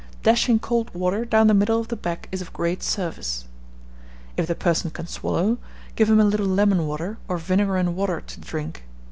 Dashing 0.23 0.57
cold 0.57 0.91
water 0.95 1.25
down 1.25 1.45
the 1.45 1.53
middle 1.53 1.79
of 1.79 1.89
the 1.89 1.95
back 1.95 2.27
is 2.31 2.41
of 2.41 2.51
great 2.53 2.81
service. 2.81 3.45
If 4.35 4.47
the 4.47 4.55
person 4.55 4.89
can 4.89 5.05
swallow, 5.05 5.59
give 5.95 6.09
him 6.09 6.19
a 6.19 6.25
little 6.25 6.47
lemon 6.47 6.87
water, 6.87 7.19
or 7.27 7.37
vinegar 7.37 7.77
and 7.77 7.95
water 7.95 8.19
to 8.19 8.39
drink. 8.39 8.85